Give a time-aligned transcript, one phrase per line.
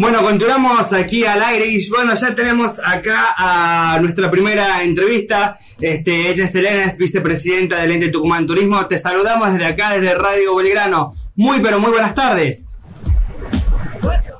[0.00, 5.58] Bueno, continuamos aquí al aire y bueno, ya tenemos acá a nuestra primera entrevista.
[5.80, 8.86] Este, ella es Elena, es vicepresidenta del ente Tucumán Turismo.
[8.86, 11.10] Te saludamos desde acá, desde Radio Belgrano.
[11.34, 12.78] Muy, pero muy buenas tardes.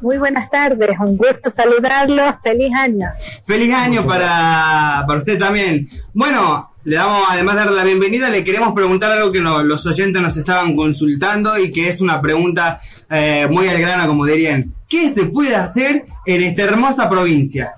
[0.01, 2.37] Muy buenas tardes, un gusto saludarlos.
[2.41, 3.09] Feliz año.
[3.45, 5.89] Feliz año para, para usted también.
[6.15, 10.23] Bueno, le damos, además de darle la bienvenida, le queremos preguntar algo que los oyentes
[10.23, 12.79] nos estaban consultando y que es una pregunta
[13.11, 14.78] eh, muy al grano, como dirían.
[14.89, 17.75] ¿Qué se puede hacer en esta hermosa provincia?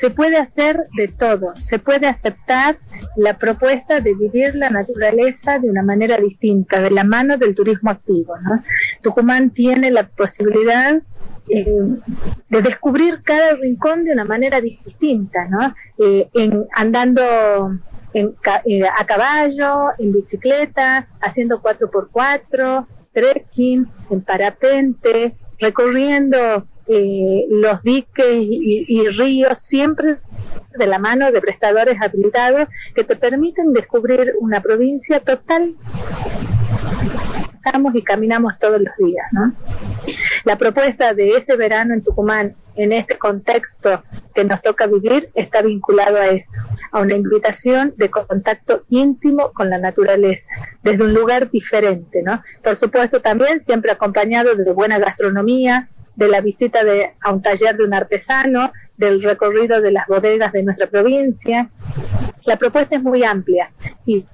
[0.00, 2.78] Se puede hacer de todo, se puede aceptar
[3.16, 7.90] la propuesta de vivir la naturaleza de una manera distinta, de la mano del turismo
[7.90, 8.34] activo.
[9.02, 10.96] Tucumán tiene la posibilidad
[11.48, 11.64] eh,
[12.48, 15.74] de descubrir cada rincón de una manera distinta, ¿no?
[15.98, 16.28] Eh,
[16.74, 17.78] andando
[18.14, 28.36] en, eh, a caballo, en bicicleta, haciendo 4x4, trekking, en parapente, recorriendo eh, los diques
[28.38, 30.16] y, ríos siempre
[30.76, 35.74] de la mano de prestadores habilitados que te permiten descubrir una provincia total.
[37.54, 39.52] Estamos y caminamos todos los días, ¿no?
[40.44, 44.02] La propuesta de este verano en Tucumán, en este contexto
[44.34, 46.50] que nos toca vivir, está vinculado a eso,
[46.92, 50.46] a una invitación de contacto íntimo con la naturaleza,
[50.82, 52.42] desde un lugar diferente, ¿no?
[52.62, 57.76] Por supuesto también siempre acompañado de buena gastronomía, de la visita de, a un taller
[57.76, 61.70] de un artesano, del recorrido de las bodegas de nuestra provincia.
[62.44, 63.70] La propuesta es muy amplia
[64.04, 64.26] y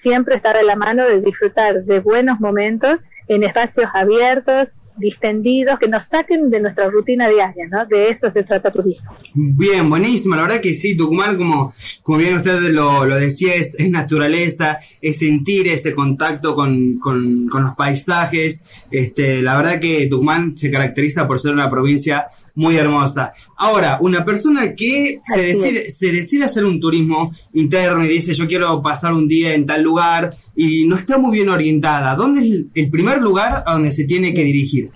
[0.00, 5.88] siempre está de la mano de disfrutar de buenos momentos en espacios abiertos, distendidos, que
[5.88, 7.86] nos saquen de nuestra rutina diaria, ¿no?
[7.86, 9.10] De eso se trata turismo.
[9.34, 13.76] Bien, buenísimo, la verdad que sí, Tucumán, como, como bien usted lo, lo decía, es,
[13.90, 20.56] naturaleza, es sentir ese contacto con, con, con los paisajes, este, la verdad que Tucumán
[20.56, 22.26] se caracteriza por ser una provincia
[22.58, 23.32] muy hermosa.
[23.56, 28.48] Ahora, una persona que se decide, se decide hacer un turismo interno y dice yo
[28.48, 32.66] quiero pasar un día en tal lugar y no está muy bien orientada, ¿dónde es
[32.74, 34.90] el primer lugar a donde se tiene que dirigir?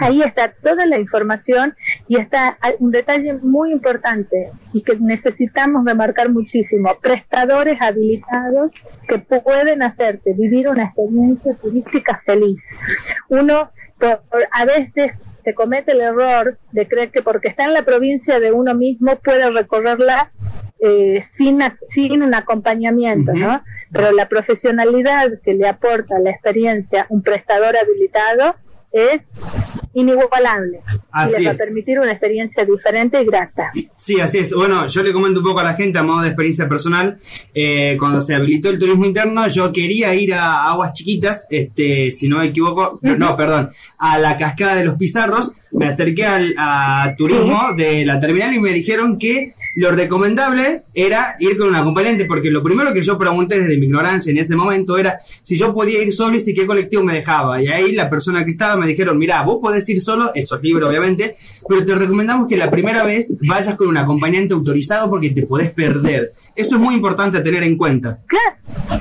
[0.00, 1.76] Ahí está toda la información
[2.08, 6.96] y está un detalle muy importante y que necesitamos remarcar muchísimo.
[7.00, 8.72] Prestadores habilitados
[9.08, 12.58] que pueden hacerte vivir una experiencia turística feliz.
[13.28, 13.70] Uno
[14.52, 15.12] a veces
[15.48, 19.16] se comete el error de creer que porque está en la provincia de uno mismo
[19.16, 20.30] puede recorrerla
[20.78, 23.62] eh, sin, sin un acompañamiento, ¿no?
[23.90, 28.56] Pero la profesionalidad que le aporta la experiencia un prestador habilitado
[28.92, 29.20] es
[29.94, 33.70] inigualable así y le va a permitir una experiencia diferente y grata.
[33.96, 34.52] Sí, así es.
[34.52, 37.18] Bueno, yo le comento un poco a la gente a modo de experiencia personal.
[37.54, 42.28] Eh, cuando se habilitó el turismo interno, yo quería ir a Aguas Chiquitas, este, si
[42.28, 45.54] no me equivoco, no, perdón, a la cascada de los Pizarros.
[45.72, 51.36] Me acerqué al a turismo de la terminal y me dijeron que lo recomendable era
[51.38, 54.56] ir con un acompañante, porque lo primero que yo pregunté desde mi ignorancia en ese
[54.56, 57.62] momento era si yo podía ir solo y si qué colectivo me dejaba.
[57.62, 60.62] Y ahí la persona que estaba me dijeron, mira, vos podés ir solo, eso es
[60.64, 61.36] libre obviamente,
[61.68, 65.70] pero te recomendamos que la primera vez vayas con un acompañante autorizado porque te podés
[65.70, 66.28] perder.
[66.56, 68.18] Eso es muy importante tener en cuenta.
[68.26, 69.00] Claro.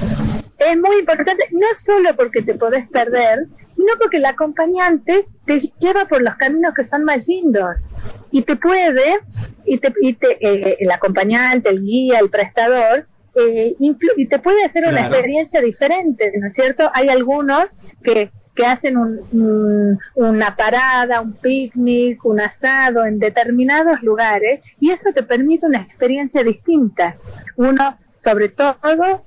[0.60, 6.06] Es muy importante, no solo porque te podés perder, sino porque el acompañante te lleva
[6.06, 7.86] por los caminos que son más lindos
[8.32, 9.20] y te puede,
[9.66, 14.66] y te, y te eh, el acompañante, el guía, el prestador, eh, y te puede
[14.66, 16.90] hacer una experiencia diferente, ¿no es cierto?
[16.94, 24.62] Hay algunos que que hacen un, una parada, un picnic, un asado en determinados lugares
[24.82, 27.16] y eso te permite una experiencia distinta.
[27.56, 29.24] Uno, sobre todo,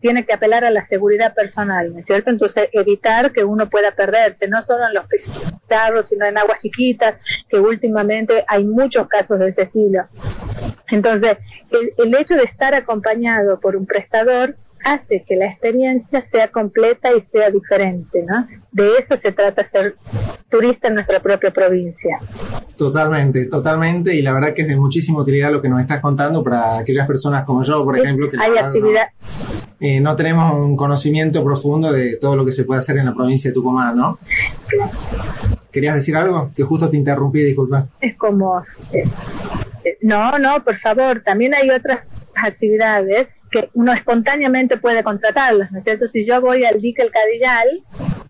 [0.00, 2.30] tiene que apelar a la seguridad personal, ¿no es cierto?
[2.30, 5.04] Entonces, evitar que uno pueda perderse, no solo en los
[5.66, 7.16] carros, sino en aguas chiquitas,
[7.48, 10.04] que últimamente hay muchos casos de ese estilo.
[10.92, 11.38] Entonces,
[11.72, 14.54] el, el hecho de estar acompañado por un prestador
[14.84, 18.46] hace que la experiencia sea completa y sea diferente, ¿no?
[18.72, 19.96] De eso se trata ser
[20.48, 22.18] turista en nuestra propia provincia.
[22.76, 26.42] Totalmente, totalmente, y la verdad que es de muchísima utilidad lo que nos estás contando
[26.42, 29.08] para aquellas personas como yo, por ejemplo, que hay actividad.
[29.80, 33.06] No, eh, no, tenemos un conocimiento profundo de todo lo que se puede hacer en
[33.06, 34.18] la provincia de Tucumán, ¿no?
[35.70, 36.50] ¿Querías decir algo?
[36.54, 37.86] Que justo te interrumpí, disculpa.
[38.00, 38.60] Es como...
[38.92, 39.04] Eh,
[39.84, 42.00] eh, no, no, por favor, también hay otras
[42.34, 46.08] actividades que uno espontáneamente puede contratarlas, ¿no es cierto?
[46.08, 47.68] Si yo voy al dique El Cadillal,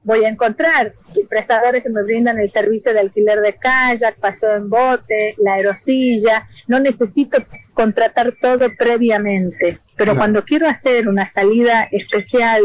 [0.02, 0.94] voy a encontrar
[1.28, 6.46] prestadores que me brindan el servicio de alquiler de kayak, paseo en bote, la aerosilla,
[6.66, 7.38] no necesito
[7.74, 12.62] contratar todo previamente, pero cuando quiero hacer una salida especial...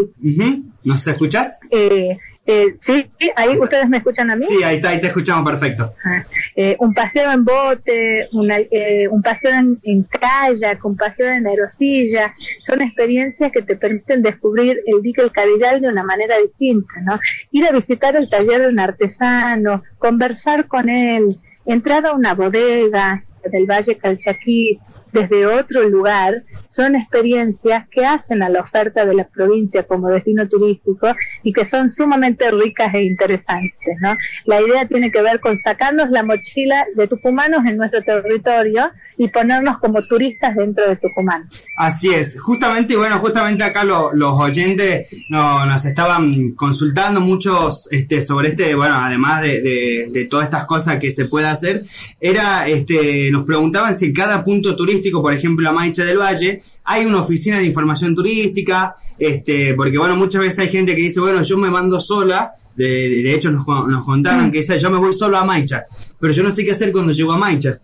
[0.84, 1.60] ¿Nos escuchas?
[1.72, 4.44] Eh, eh, sí, ahí ustedes me escuchan a mí.
[4.44, 5.92] Sí, ahí, te escuchamos perfecto.
[6.04, 6.22] Ah,
[6.56, 11.48] eh, un paseo en bote, una, eh, un paseo en, en, kayak, un paseo en
[11.48, 16.94] aerosilla, son experiencias que te permiten descubrir el dique El Cadillal de una manera distinta,
[17.02, 17.20] ¿no?
[17.52, 23.24] Ir a visitar el taller de un artesano, conversar con él, entrar a una bodega
[23.52, 24.80] del Valle Calchaquí,
[25.16, 30.48] desde otro lugar son experiencias que hacen a la oferta de la provincia como destino
[30.48, 34.16] turístico y que son sumamente ricas e interesantes, ¿no?
[34.46, 39.30] La idea tiene que ver con sacarnos la mochila de tucumanos en nuestro territorio y
[39.30, 41.48] ponernos como turistas dentro de Tucumán.
[41.78, 48.50] Así es, justamente, bueno, justamente acá los oyentes no, nos estaban consultando muchos este, sobre
[48.50, 51.82] este, bueno, además de, de, de, todas estas cosas que se puede hacer,
[52.20, 57.06] era, este, nos preguntaban si cada punto turístico por ejemplo, a Maicha del Valle, hay
[57.06, 61.42] una oficina de información turística, este, porque bueno, muchas veces hay gente que dice, bueno,
[61.42, 62.86] yo me mando sola, de,
[63.24, 65.84] de hecho nos, nos contaron que dice, yo me voy solo a Maicha,
[66.20, 67.78] pero yo no sé qué hacer cuando llego a Maicha.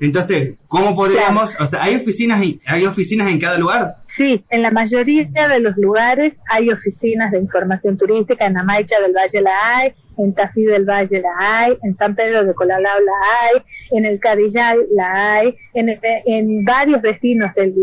[0.00, 3.92] Entonces, ¿cómo podríamos, o sea, hay oficinas, hay oficinas en cada lugar?
[4.14, 9.12] Sí, en la mayoría de los lugares hay oficinas de información turística, en Amaicha del
[9.12, 13.12] Valle la hay, en Tafí del Valle la hay, en San Pedro de Colalao la
[13.42, 17.74] hay, en el Cadillal la hay, en, en varios destinos del,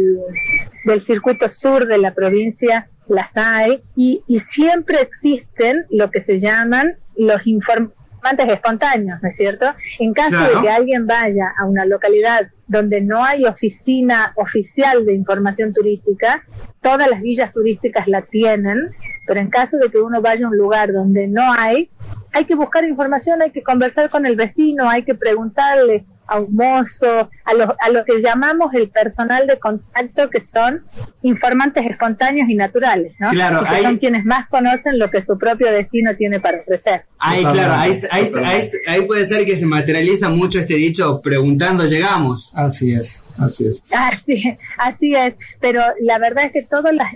[0.86, 6.40] del circuito sur de la provincia las hay, y, y siempre existen lo que se
[6.40, 7.92] llaman los informes
[8.48, 9.66] espontáneos, ¿no es cierto?
[10.00, 15.14] En caso de que alguien vaya a una localidad donde no hay oficina oficial de
[15.14, 16.44] información turística,
[16.82, 18.90] todas las villas turísticas la tienen,
[19.26, 21.90] pero en caso de que uno vaya a un lugar donde no hay,
[22.34, 26.54] hay que buscar información, hay que conversar con el vecino, hay que preguntarle a un
[26.54, 30.84] mozo, a los, a los que llamamos el personal de contacto, que son
[31.24, 33.32] informantes espontáneos y naturales, ¿no?
[33.32, 37.04] Claro, que son quienes más conocen lo que su propio destino tiene para ofrecer.
[37.18, 38.26] Ahí, claro, ahí, ahí,
[38.88, 42.54] ahí, puede ser que se materializa mucho este dicho, preguntando llegamos.
[42.56, 43.84] Así es, así es.
[43.92, 47.12] Así, así es, pero la verdad es que todas las,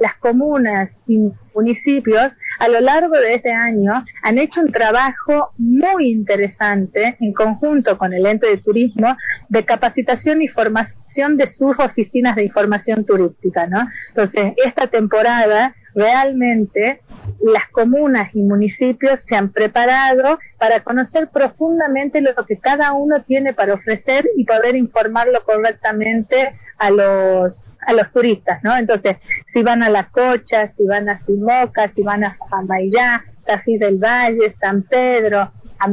[0.00, 6.10] las comunas y municipios a lo largo de este año han hecho un trabajo muy
[6.10, 9.16] interesante en conjunto con el ente de turismo
[9.48, 13.88] de capacitación y formación de sus oficinas de información turística, ¿no?
[14.10, 17.00] Entonces, esta temporada realmente
[17.40, 23.52] las comunas y municipios se han preparado para conocer profundamente lo que cada uno tiene
[23.52, 28.76] para ofrecer y poder informarlo correctamente a los a los turistas, ¿no?
[28.76, 29.16] Entonces,
[29.52, 33.96] si van a La Cocha, si van a Simoca, si van a Famayá, Tafí del
[33.96, 35.88] Valle, San Pedro, a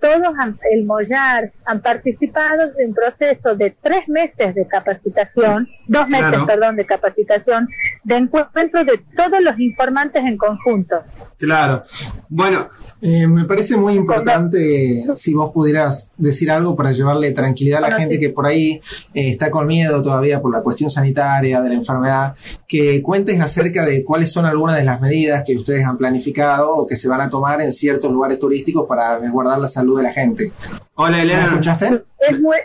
[0.00, 0.34] Todos
[0.72, 6.76] el Mollar han participado en un proceso de tres meses de capacitación, dos meses, perdón,
[6.76, 7.68] de capacitación,
[8.04, 10.96] de encuentro de todos los informantes en conjunto.
[11.38, 11.82] Claro.
[12.28, 12.68] Bueno,
[13.02, 17.98] eh, me parece muy importante si vos pudieras decir algo para llevarle tranquilidad a la
[17.98, 18.80] gente que por ahí
[19.14, 22.34] eh, está con miedo todavía por la cuestión sanitaria de la enfermedad,
[22.68, 26.86] que cuentes acerca de cuáles son algunas de las medidas que ustedes han planificado o
[26.86, 30.12] que se van a tomar en ciertos lugares turísticos para resguardar la salud de la
[30.12, 30.52] gente.
[30.94, 32.02] Hola Elena, ¿me escuchaste?
[32.18, 32.56] Es muy,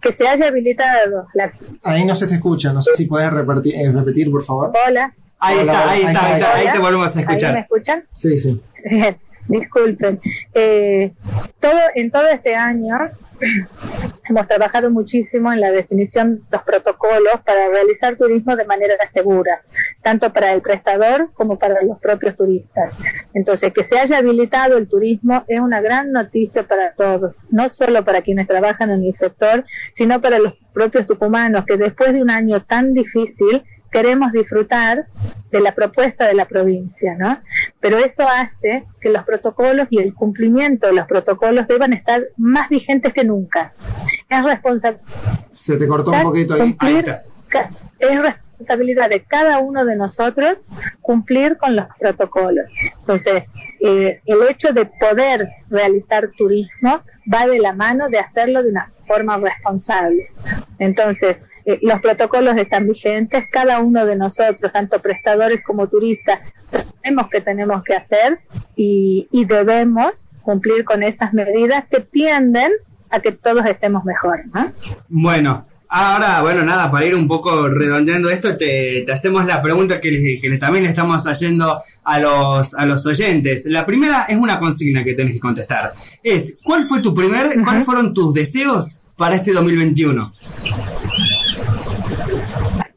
[0.00, 1.26] que se haya habilitado.
[1.34, 1.52] La...
[1.82, 4.72] Ahí no se te escucha, no sé si puedes repetir, eh, repetir por favor.
[4.86, 5.12] Hola.
[5.38, 7.50] Ahí está, ahí está, ahí, está, ahí te volvemos a escuchar.
[7.50, 8.04] ¿Ahí me escuchan?
[8.10, 8.60] Sí, sí.
[9.48, 10.20] Disculpen.
[10.54, 11.12] Eh,
[11.60, 12.96] todo, en todo este año
[14.28, 19.62] hemos trabajado muchísimo en la definición de los protocolos para realizar turismo de manera segura,
[20.02, 22.98] tanto para el prestador como para los propios turistas.
[23.34, 28.04] Entonces, que se haya habilitado el turismo es una gran noticia para todos, no solo
[28.04, 29.64] para quienes trabajan en el sector,
[29.94, 33.62] sino para los propios tucumanos, que después de un año tan difícil,
[33.94, 35.06] queremos disfrutar
[35.52, 37.38] de la propuesta de la provincia, ¿no?
[37.78, 42.68] Pero eso hace que los protocolos y el cumplimiento de los protocolos deban estar más
[42.68, 43.72] vigentes que nunca.
[44.28, 44.98] Es responsable.
[45.52, 47.04] Se te cortó un poquito ahí.
[48.00, 50.58] es responsabilidad de cada uno de nosotros
[51.00, 52.72] cumplir con los protocolos.
[52.98, 53.44] Entonces,
[53.80, 57.00] eh, el hecho de poder realizar turismo
[57.32, 60.30] va de la mano de hacerlo de una forma responsable.
[60.80, 66.40] Entonces, eh, los protocolos están vigentes, cada uno de nosotros, tanto prestadores como turistas,
[66.70, 68.40] sabemos que tenemos que hacer
[68.76, 72.70] y, y debemos cumplir con esas medidas que tienden
[73.10, 74.40] a que todos estemos mejor.
[74.52, 74.72] ¿no?
[75.08, 75.66] Bueno,
[75.96, 80.38] Ahora, bueno, nada, para ir un poco redondeando esto, te, te hacemos la pregunta que,
[80.42, 83.66] que también le estamos haciendo a los, a los oyentes.
[83.66, 85.92] La primera es una consigna que tenés que contestar.
[86.20, 90.32] Es, ¿cuál fue tu primer, cuáles fueron tus deseos para este 2021?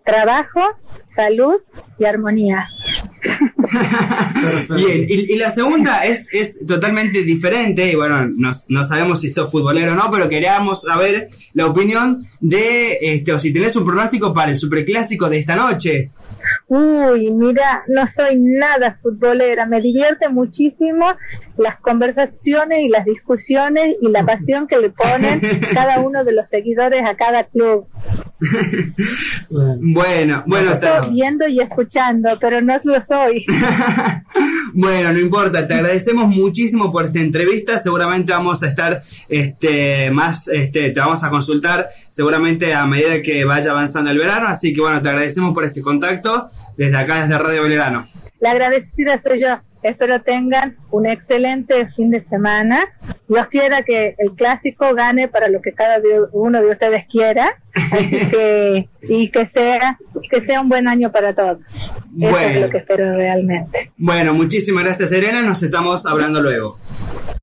[0.07, 0.61] Trabajo,
[1.13, 1.59] salud
[1.99, 2.65] y armonía.
[4.69, 9.27] Bien, y, y la segunda es, es totalmente diferente, y bueno, no, no sabemos si
[9.27, 13.85] sos futbolero o no, pero queríamos saber la opinión de, este, o si tenés un
[13.85, 16.09] pronóstico para el superclásico de esta noche.
[16.67, 21.05] Uy, mira, no soy nada futbolera, me divierte muchísimo
[21.57, 25.41] las conversaciones y las discusiones y la pasión que le ponen
[25.73, 27.87] cada uno de los seguidores a cada club.
[29.49, 29.77] Bueno.
[29.79, 33.45] Bueno, bueno, Estoy viendo y escuchando, pero no lo soy.
[34.73, 37.77] bueno, no importa, te agradecemos muchísimo por esta entrevista.
[37.77, 43.45] Seguramente vamos a estar este, más, este, te vamos a consultar seguramente a medida que
[43.45, 44.47] vaya avanzando el verano.
[44.47, 48.07] Así que bueno, te agradecemos por este contacto desde acá, desde Radio Belgrano.
[48.39, 49.66] La agradecida soy yo.
[49.83, 52.81] Espero tengan un excelente fin de semana.
[53.27, 55.99] Dios quiera que el clásico gane para lo que cada
[56.31, 57.57] uno de ustedes quiera.
[57.91, 59.97] Así que, y que sea,
[60.29, 61.59] que sea un buen año para todos.
[61.63, 62.37] Eso Bueno.
[62.59, 63.91] es lo que espero realmente.
[63.97, 65.41] Bueno, muchísimas gracias, Serena.
[65.43, 66.75] Nos estamos hablando luego.